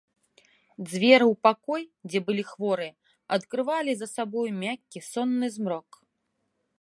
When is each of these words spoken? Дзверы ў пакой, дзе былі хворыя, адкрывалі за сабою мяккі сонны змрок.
Дзверы 0.91 1.25
ў 1.33 1.35
пакой, 1.47 1.83
дзе 2.09 2.19
былі 2.29 2.43
хворыя, 2.53 2.93
адкрывалі 3.39 3.93
за 3.99 4.07
сабою 4.15 4.49
мяккі 4.65 4.99
сонны 5.13 5.47
змрок. 5.59 5.89